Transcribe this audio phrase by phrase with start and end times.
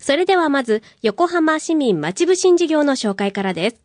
[0.00, 3.76] それではまず、横浜市民町部新事業の紹介からです。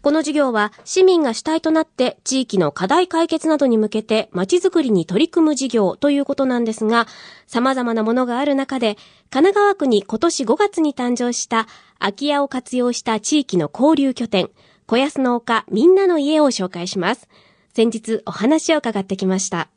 [0.00, 7.06] この事業は市民が主体となって地域の課題解決などに向けて街づくりに取り組む事業ということなんですが、
[7.46, 8.96] 様々なものがある中で、
[9.30, 11.68] 神奈川区に今年5月に誕生した
[12.00, 14.50] 空き家を活用した地域の交流拠点、
[14.86, 17.28] 小安の丘みんなの家を紹介します。
[17.74, 19.68] 先日お話を伺ってきました。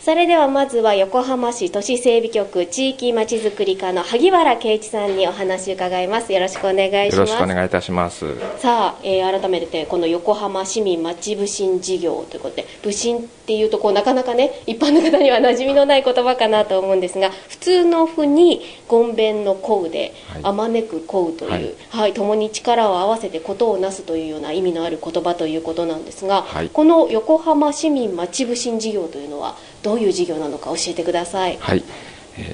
[0.00, 6.32] それではまずは横浜市都市整備局地域まちづくり課の萩原圭一さんにお話を伺います。
[6.32, 7.14] よろしくお願いします。
[7.16, 8.34] よろしくお願いいたします。
[8.58, 31.58] さあ、えー、改めてこの横浜市民まち部新事業ということで部新っていうとこうなかなかね一般の方には馴染みのない言葉かなと思うんですが普通の「ふ」に言弁の「こう」で「あまねくこう」という、はい、はい、共に力を合わせてことをなすというような意味のある言葉ということなんですが、はい、この横浜市民まち部新事業というのはどういう事業なのか教えてください。
[31.58, 31.84] はい。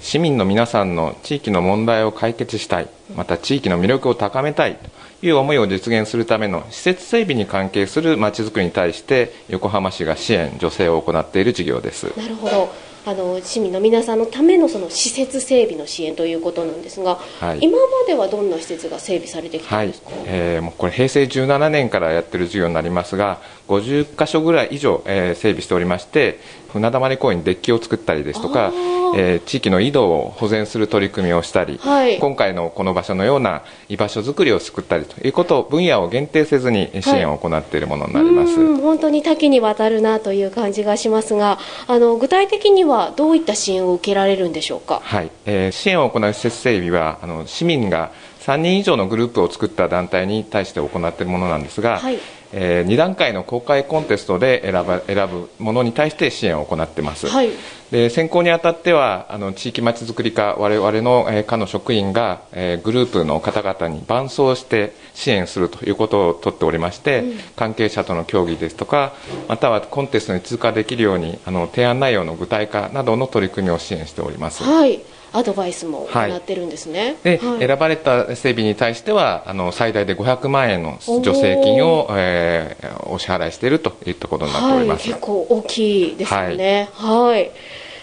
[0.00, 2.88] 市民の皆さんの地域の問題を解決したい。
[3.14, 4.76] また地域の魅力を高めたい。
[4.76, 12.12] という思いを実現するための施設整備に関係するまちづくりに対して横浜市が支援助成を行っている事業です。
[12.16, 12.68] なるほど
[13.08, 26.40] あの市民の皆さんのためのその施設整備の支援ということなんですが、はい、今まではどんな施設が整備されてきたんですか、はい、えー、もうこれ平成17年からやってる事業になりますが50箇所ぐらい以上、えー、整備しておりまして
[26.72, 28.72] 船溜まり公園にデッキを作ったりですとか
[29.16, 45.30] えー、地域の井戸を保全する取り組みをしたり、はい、今回のこの場所のような居場所づくりを作ったりということを分野を限定せずに支援を行っているものになります、はい、本当に多岐にわたるなという感じがしますがあの具体的にはどういった支援を受けられるんでしょうか、はい。
[45.46, 48.12] えー、支援を行う施設整備はあの市民が
[48.46, 52.18] 3人以上のグループを作った団体に対して行っているものなんですが、はい。
[52.52, 57.50] えー、2段階の公開コンテストで選ば選ぶものに対して支援を行っています、はい、
[57.90, 69.12] で選考にあたってはあの地域まちづくり課我々の、えー、課の職員が、えー、グループの方々に伴走して支援するということをとっておりまして、うん、関係者との協議ですとか
[69.48, 74.62] またはコンテストに通過できるようにあの提案内容の具体化などの取り組みを支援しております。
[74.62, 75.00] はい
[75.36, 86.88] アドバイスも行ってるんですね、はい、で、はい、選ばれた整備に対してはあの最大で500万円の助成金を、えー、お支払いしているといったことになっております、はい、結構大きいですよね。
[86.92, 87.50] はい。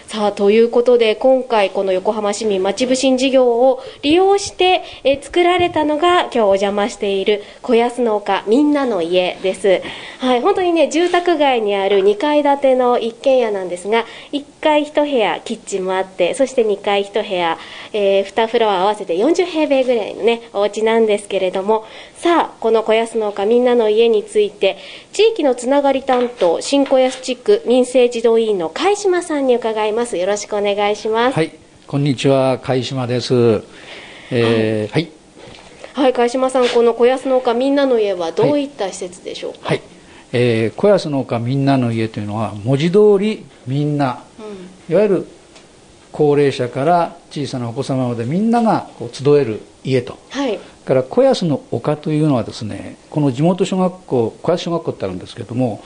[0.06, 9.82] さあということで今回この横浜市民まちぶしん事業を利用してえ作られたのが今日お邪魔している小安農家みんなの家です。
[10.20, 17.58] はい、本当にね住宅街にある2階建ての一軒家なんですが1階1部屋キッチンもあってそして2階1部屋、
[17.92, 21.84] えー、2フロア合わせて40平米ぐらいのねお家なんですけれども
[22.16, 24.78] さあこの小安農家みんなの家について
[25.12, 30.16] 地域のつながり担当新小安地区民生児童委員の貝島さんに伺います。
[30.16, 31.34] よろしくお願いします。
[31.34, 31.52] はい、
[31.86, 33.62] こんにちは、貝島です。
[34.30, 35.08] えー、はい。
[35.92, 39.58] はい、貝島さん、この小安の丘みんなの家はどういった施設でしょうか？
[39.68, 39.82] はい。
[40.36, 44.24] えー、小安の丘みんなの家というのは文字通りみんな、
[44.88, 45.26] うん、いわゆる
[46.10, 55.84] 高齢者から小さなお子様までみんながこう集える家と、はい、から小安の丘というのはですねこの地元小学校小安小学校ってあるんですけれども、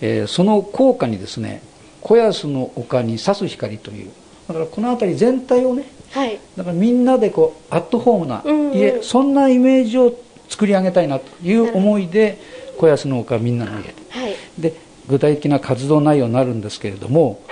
[0.00, 1.62] えー、その校歌にですね
[2.00, 4.10] 小安の丘に差す光という
[4.48, 8.42] だからこの辺り全体をね、はい、だからみんなでこうアットホームな
[8.74, 10.14] 家、うんうん、そんなイメージを
[10.48, 12.38] 作り上げたいなという思いで
[12.80, 14.72] 小安の丘みんなの家、はい、で
[15.06, 17.42] 具体的な活動内容になるんですけれども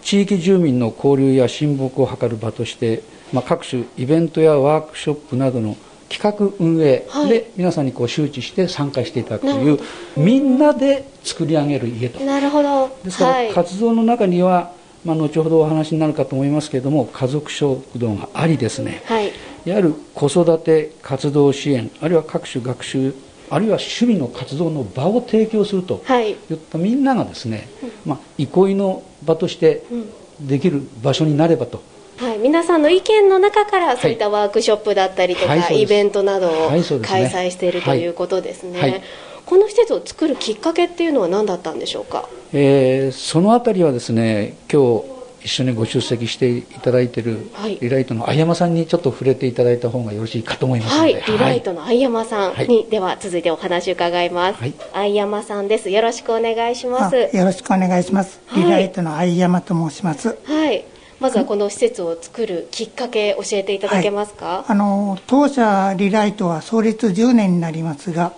[0.00, 5.76] 地域住民の交流や親睦を図る場として、まあ、各種イベントやワークショップなどの
[6.08, 9.78] 企画運営で皆さんにこう周知して参加していただくという、
[10.16, 12.24] みんなで作り上げる家と。
[12.24, 12.88] なるほど。
[13.04, 14.72] ですから活動の中には、
[15.04, 19.30] まあ、後ほどお話になるかと思いますけれども家族食堂がありですね、はい、い
[19.70, 23.14] わゆる子育て活動支援あるいは各種学習
[23.50, 26.32] あるいは趣味の活動の場を提供するとい。
[26.32, 27.68] ったみんながですね、
[28.04, 29.82] まあ、憩いの場として
[30.40, 31.82] できる場所になればと。
[32.18, 38.80] はい、皆さんの意見の中からそういったワークショップだったりとか、はい、イベントなどを開催しているということですね。
[38.80, 39.02] はい、
[39.46, 47.22] この施設を作るきっかけっていうのは何だったんでしょうか、えー、そのあたりはですね今日一緒にご出席していただいてい。
[47.22, 47.50] る
[47.80, 55.90] リライトの相山さんにちょっと触れていただいた方がよろしいかと思いますので、はい、リライトの相山さんに、はい、では続いてお話伺います、はい、相山さんです。
[55.90, 57.16] よろしくお願いします。
[57.16, 60.36] よろしくお願いします、リライトの相山と申します。
[60.44, 60.84] はい。
[61.20, 68.32] まずはこの施設を作るきっかけ教えていただけますか、はい、あの当社リライトは創立10年になりますが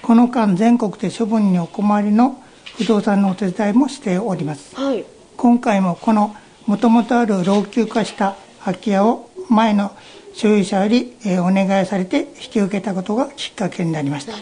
[0.00, 2.42] この間全国で処分にお困りの
[2.78, 5.04] 不動産のお手伝いもしております、はい、
[5.38, 6.34] 今回もこの
[6.66, 9.96] もともとある老朽化した空き家を前の
[10.34, 14.32] 所有者より、えー、お願いされて引き受けたことがきっかけになりました。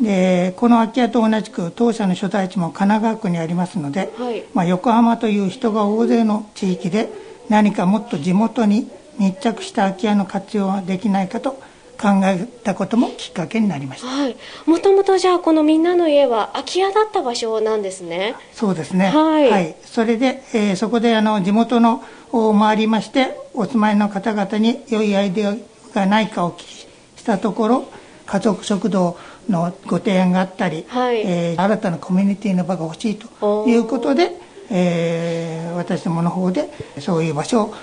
[0.00, 7.10] でこの空き家と同じく当社の所在地も神奈川区にありますので、はい、まあ、横浜という人が大勢の地域で
[7.50, 11.60] 何かもっと地元に密着した空き家の活用ができないかと
[12.00, 14.08] 考えたこともきっかけになりました。
[14.08, 14.36] はい。
[14.66, 18.36] もともとじゃあこのみんなの家は空き家だった場所なんですね。
[18.52, 19.06] そうですね。
[19.08, 19.50] はい。
[19.50, 25.56] はい、それで、えー、そこであの地元のを回りましてお住まいの方々に良いアイデア
[25.94, 26.88] がないかお聞きし
[27.24, 27.88] たところ
[28.26, 29.16] 家族食堂
[29.48, 34.32] のご提案があったり、はい、えー、新たなコミュニティの場が欲しいということで、
[34.70, 37.74] えー、私どもの方でそういう場所を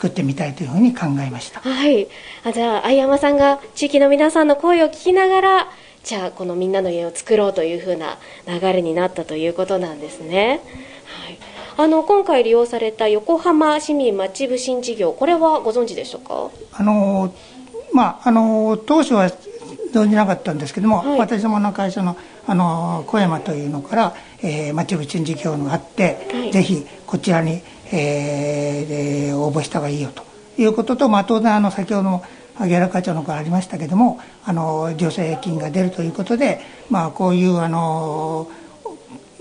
[0.00, 1.60] 作ってみたいというふうに考えました。
[1.60, 2.08] はい。
[2.42, 5.68] あじゃあ、相山さんが地域の皆さんの声を聞きながら、
[6.02, 8.16] じゃあ、このみんなの家を作ろうというふうな
[8.46, 10.62] 流れになったということなんですね。
[11.04, 11.38] はい。
[11.76, 16.50] あの、今回利用された横浜市民まち部新事業、これはご存知でしたか？
[16.72, 17.34] あの、
[17.92, 19.28] まあ、あの、当初は
[19.92, 27.60] 存じなかったんですけども、はい、私どもの会社のあの小山というのから、えー、町部新事業があって、はい、ぜひこちらに、
[27.92, 30.24] えー、応募した方がいいよと
[30.58, 36.60] いうことと、まあ、当然あの先ほども萩原課長のからありましたけどもあの助成金が出るということで、
[36.90, 38.50] まあ、こういうあの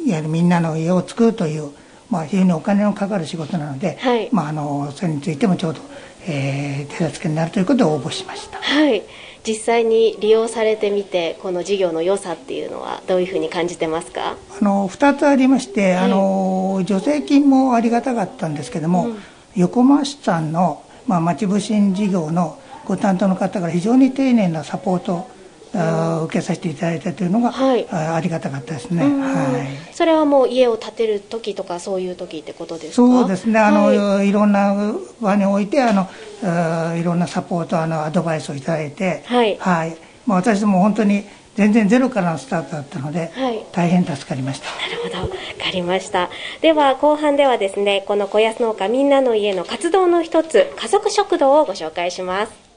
[0.06, 1.72] いわゆるみんなの家を作るという、
[2.10, 5.81] まあ、非常にお金のかかる仕事なので、はい、まあ、あのそれについてもちょうど、
[6.28, 8.57] えー、手助けになるということで応募しました。
[8.60, 9.04] はい
[9.48, 14.36] 実際に利用されてみてこの事業の良さっていうのはどういうふうに感じてますか？
[14.62, 19.18] あの2つありまして、はい、あの助成金もありがたかったんですけども、うん、
[19.56, 25.28] 横浜市さんの、まあ、町部新事業のご担当の方から非常に丁寧なサポート
[25.74, 32.95] あ受けさせていただいたというのが、はい、あありがたかったですね、はい、それはもう家を建てる時とかそういう時ってことですか？
[32.95, 33.60] そうですね。
[33.60, 36.07] あの、はい、いろんな場においてあの
[36.44, 39.57] あいろんなサポートあのアドバイスをいただいて、はい。
[39.60, 39.98] はい。
[40.25, 41.24] まあ、私ども本当に
[41.56, 44.68] 全然ゼロからのスタートだったので、はい、大変助かりました。
[44.68, 45.33] なるほど。
[45.33, 46.30] 分かりました。
[46.62, 52.69] では後半ではですねこの小安農家みんなの家の活動の一つ家族食堂をご紹介します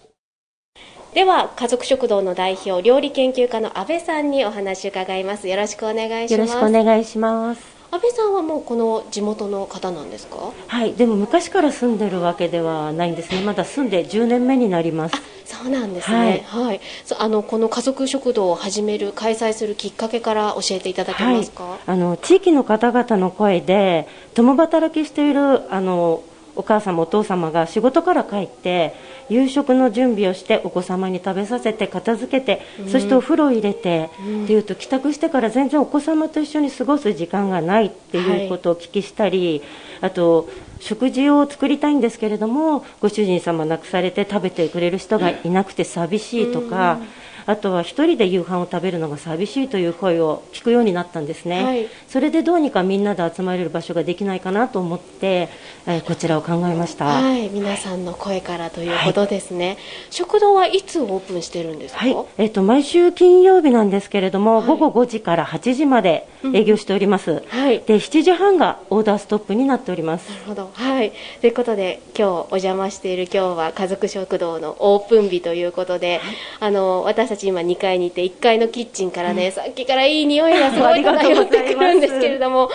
[1.15, 5.47] では家族食堂の代表料理研究家の安倍さんにお話伺います。
[5.47, 6.33] よろしくお願いします。
[6.33, 7.61] よろしくお願いします。
[7.91, 10.39] 安倍さんはもうこの地元の方なんですか？
[10.69, 13.43] はいでも昔から住んでるわけではないんですね。
[13.43, 15.17] まだ住んで10年目になります。
[15.45, 16.47] そうなんですね。
[16.47, 16.81] はい、はい、
[17.19, 26.23] あのこの家族食堂を始める開催するきっかけから教えていただけますか、はい、あの地域の方々の声で共働きしているあの
[26.55, 28.95] お母様お父様が仕事から帰って
[29.29, 39.63] 夕食の準備をしてお子様に食べさせて片付けて、うん、そしてお風呂入れて、うん、っていうと帰宅してから全然お子様と一緒に過ごす時間がないっていうことをお聞きしたり、
[40.01, 40.49] はい、あと
[40.81, 46.99] 食事を作りたいんですけれどもご主人様亡くされて食べてくれる人がいなくて寂しいとか。
[47.01, 55.49] うんあとは1人で夕飯を食べるのが寂しいという声を聞くようになったんですね、はい、それでどうにかみんなで集まれる場所ができないかなと思って、
[55.87, 59.77] えー、こちらを考えました、はい、皆さんの声からということですね、はい、
[60.11, 62.17] 食堂はいつオープンしてるんですか、はい。
[62.39, 70.29] えーと、毎週金曜日なんですけれども、午後5時から8時まで営業しております、うん、はい、で7時半がオーダーストップになっております。
[70.31, 76.21] なるほど、はい、ということで今日お邪魔している今日は家族食堂のオープン日ということで、
[76.61, 82.71] あの私たち今2階にいて1階のキッチンからね、うん、さっきからいい匂いがすごい 漂ってくるんですけれども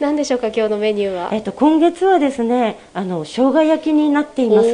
[0.00, 4.70] 何でしょうか今日のメニューは、えっと、今月はですねあの生姜焼きになっています。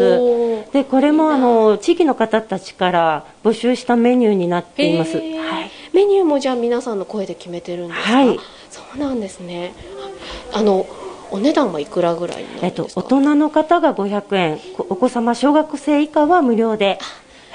[0.72, 5.26] でこれもあの地域の方たちから募集したメニューになっています、はい、
[5.92, 8.40] メニューもじゃあ皆さんの声で決めてるんですか、はい、
[8.70, 9.74] そうなんですね。
[10.52, 10.86] あの
[11.30, 14.60] お値段はいくらぐらいえっと、大人の方が500円。
[14.88, 16.98] お子様小学生以下は無料で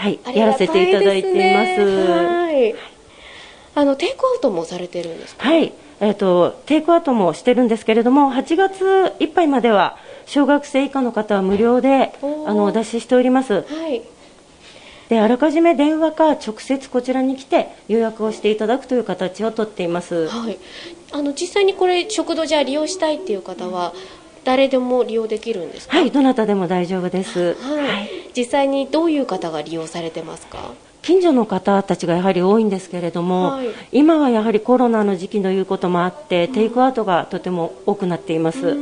[0.02, 1.82] はい、やらせていただいています。
[2.10, 2.76] はい。
[3.76, 5.48] あのテイクアウトもされてるんですか？
[5.48, 5.72] はい。
[6.00, 12.14] えっ、ー、とテイクアウトもしてるんですけれども、8月いっぱいまでは小学生以下の方は無料で
[12.48, 13.62] あのお出ししております。
[13.62, 14.02] はい。
[15.10, 20.28] であらかじめ電話か直接こちらに来て予約をしていただくという形をとっています。
[20.30, 20.58] はい。
[21.12, 23.94] あの実際にこれ食堂じゃ利用したいっていう方は、
[24.44, 25.98] 誰でも利用できるんですか？
[25.98, 30.72] はいどなたでも大丈夫です、はい、はい、実際にどういう方が利用されてますか？
[31.02, 38.78] 近所の方たちがやはり多いんですけれども、はい、今はやはりコロナの時期ということもあって、テイクアウトがとても多くなっています。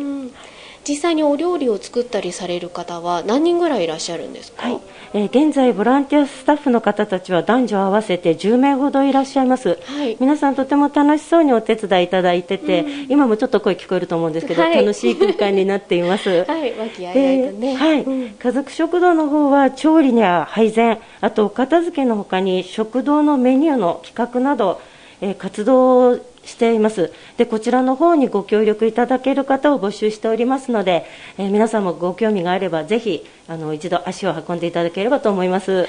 [0.90, 4.80] 実際にお料理を作ったりされる方は何人ぐらいいらっしゃるんですか、はい。
[5.14, 16.30] えー、現在、ボランティアスタッフの方たちは男女合わせて10名ほどいらっしゃいます、はい、皆さん、とても楽しそうにお手伝いいただいてて、うん、今もちょっと声聞こえると思うんですけど、はい、楽しい空間になっています。
[16.50, 24.82] はい、和気あいあいとね、はい、うん、家族食堂の方は調理や配膳、あとお片付けのほかに食堂のメニューの企画など、
[25.22, 27.12] えー、活動しています。
[27.38, 31.06] で、こちらの方にご協力いただける方を募集しておりますので、
[31.38, 35.88] えー、皆さんもご興味があれば、ぜひ、あの、一度足を運んでいただければと思います。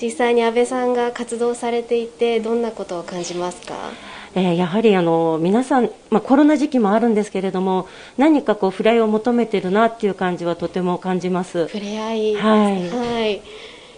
[0.00, 3.74] 実際に安倍さんが活動されていて、どんなことを感じますか？
[4.34, 7.86] えー、やはりあの皆さん、まあ、コロナ時期もあるんですけれども
[8.16, 11.68] 何かこう触れ合いを求めているなっていう感じはとても感じます。
[11.68, 13.42] 触れ合い、はい、はい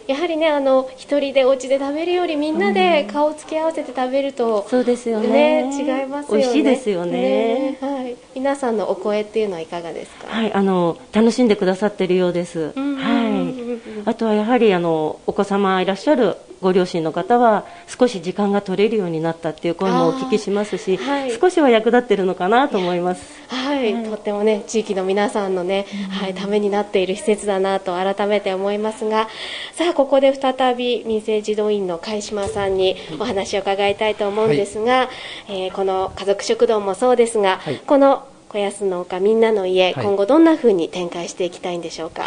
[0.06, 5.70] やはりねあの一人でお家で食べるよりみんなで顔つき合わせて食べると、そうですよね。
[5.74, 6.42] 違いますよね。
[6.42, 10.26] 美味しいですよね、ね、はい、皆さんのお声っていうのはいかがですか？
[10.28, 14.08] はいあの楽しんでくださっているようです、はい。
[14.08, 29.28] あとはやはりあのお子様いらっしゃるご両親の方は少し時間が取れるようになったっていう声もお聞きしますし、はい、少しは役立っているのかなと思います、はい、はい、とってもね地域の皆さんのね、はい、ためになっている施設だなと改めて思いますが
[29.74, 35.04] さあここで再び民生児童院の貝島さんにお話を伺いたいと思うんですが、は
[35.48, 42.24] い、えー、この家族食堂もそうですが、この小安の丘みんなの家、今後どんなふうに展開していきたいんでしょうか？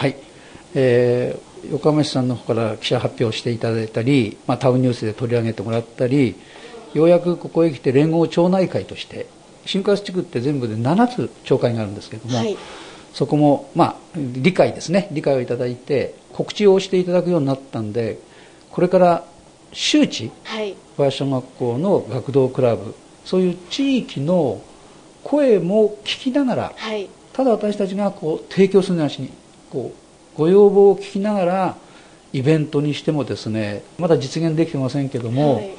[0.73, 6.35] はいえー横浜市さんの方から記者発表していただいたり、まあ、タウンニュースで取り上げてもらったり
[6.93, 9.27] ようやくここへ来て連合町内会として
[9.65, 12.57] 新川地区って全部で7つ町会があるんですけども、はい、
[13.13, 15.09] そこも、まあ、理解ですね。
[15.11, 18.19] 理解をいただいて告知をしていただくようになったんで
[18.71, 19.25] これから
[19.73, 22.95] 周知、はい、小小学校の学童クラブ
[23.25, 24.61] そういう地域の
[25.23, 29.31] 声も聞きながら、はい、ただ私たちがこう提供するなしに
[29.69, 30.06] こう
[30.37, 31.75] ご要望を聞きながら
[32.33, 35.75] イベントにしてもですねまだ実現できてませんけども、はい、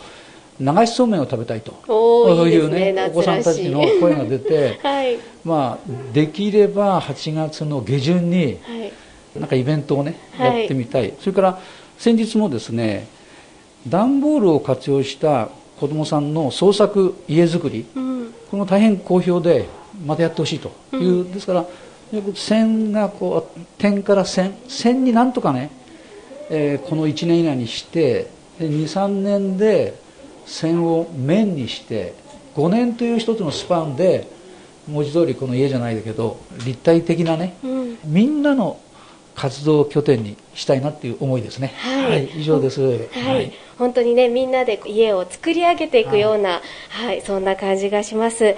[0.61, 1.75] 流しそうめんを食べたいと。
[1.87, 8.59] そういうね、ね、お子さんたちの声が出て、 はい、まあできれば8月の下旬に、
[9.39, 11.15] なんかイベントをね、やってみたい。
[11.21, 11.61] それから
[11.97, 13.07] 先日もですね
[13.87, 15.49] 段ボールを活用した
[15.79, 19.67] 子どもさんの創作家づくり、うん、この大変好評で
[20.05, 20.73] またやってほしいと。
[20.93, 21.65] いう、うん、ですから
[22.35, 25.71] 線がこう点から線線になんとかね、
[26.51, 30.01] えー、この1年以内にして23年で
[30.47, 32.15] 線を面にして
[32.55, 34.27] 5年という一つのスパンで
[34.89, 38.81] 文字通りこの家じゃないけど立体的なね、うん、みんなの
[39.39, 41.73] 活動拠点にしたいなっていう思いですね。
[41.79, 42.83] はい、はい、以上です。
[42.83, 48.57] はい、はい、本当にねみんなで家を作り上げていくような、はい、はい、そんな感じがします。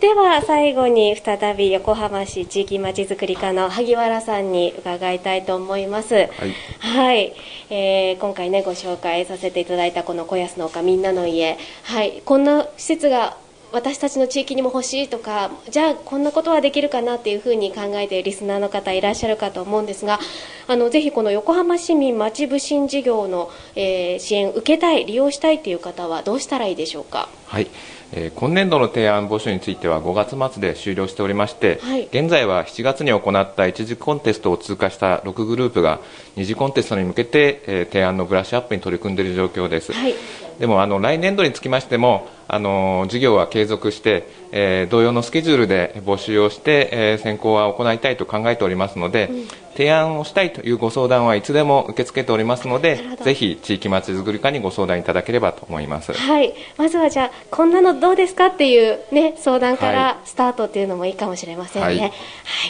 [0.00, 6.14] では最後に再び横浜市地域まちづくり課の萩原さんに伺いたいと思います。
[6.14, 6.28] はい、
[6.78, 7.34] はい、
[7.68, 13.36] えー、今回ねご紹介させていただいたこの小安の丘みんなの家、はい、こんな施設が
[13.72, 20.20] 私たちの地域にも欲しいとかじゃあこんなことはできるかなっていうふうに考えているリスナーの方いらっしゃるかと思うんですが
[20.68, 27.28] あのぜひこの横浜市民まち部新事業の、えー、支援受けたい利用したいという方はどうしたらいいでしょうか？
[27.46, 27.66] はい。
[28.14, 35.98] えー、今年度の提案募集については5月末で終了しておりまして、はい、現在は7月に行った一次コンテストを通過した6グループが
[36.36, 40.14] 二次コンテストに向けて、えー、提案のブラッシュアップに取り組んでいる状況です、はい、
[40.58, 56.12] でもあの来年度につきましてもあの事業は継続して、えー、同様のスケジュールで募集をして、えー、選考は行いたいと考えておりますので、うん、提案をしたいというご相談はいつでも受け付けておりますのでぜひ地域まちづくり課にご相談いただければと思います。
[56.12, 56.52] はい。
[56.76, 61.86] まずはじゃあこんなのどうですかっていうね相談からスタートっていうのもいいかもしれませんね。
[61.86, 61.98] はい。
[61.98, 62.04] わ、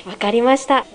[0.06, 0.86] はい、かりました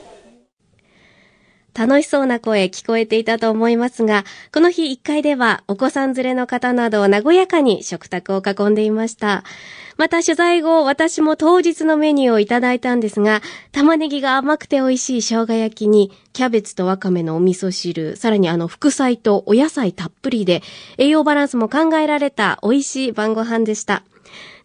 [1.77, 9.43] 楽しそうな声聞こえていたと思いますが、この日1階ではお子さん連れの方などを和やかに食卓を囲んでいました。
[9.95, 13.41] また取材後、私も当日のメニューをいただいたんですが、
[13.71, 20.63] 玉ねぎが甘くて美味しい生姜焼きに、キャベツとわかめのお味噌汁、さらにあの副菜とお野菜たっぷりで、
[20.97, 24.03] 栄養バランスも考えられた美味しい晩ご飯でした。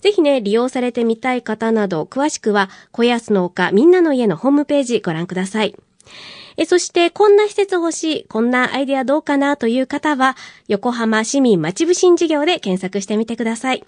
[0.00, 5.76] ぜひね、利用されてみたい方など、詳しくは、小安の丘みんなの家のホームページご覧ください。
[6.62, 10.36] えそして、こんな施設欲しい、こんなアイデアどうかなという方は、
[10.68, 13.84] 横浜市民まちぶ新事業で検索してみてください。